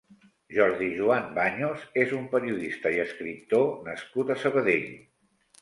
Jordi 0.53 0.87
Joan 0.99 1.27
Baños 1.35 1.83
és 2.05 2.15
un 2.21 2.25
periodista 2.33 2.95
i 2.97 3.05
escriptor 3.05 3.71
nascut 3.91 4.33
a 4.37 4.43
Sabadell. 4.47 4.93